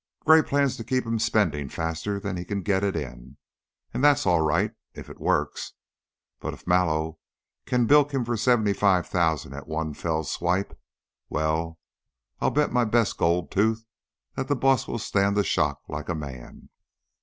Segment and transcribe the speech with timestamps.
[0.25, 3.37] Gray plans to keep him spending faster than he can get it in,
[3.93, 5.73] and that's all right if it works,
[6.39, 7.19] but if Mallow
[7.67, 10.75] can bilk him for seventy five thousand at one fell swipe
[11.29, 11.77] Well,
[12.39, 13.85] I'll bet my best gold tooth
[14.33, 16.69] that the boss will stand the shock like a man."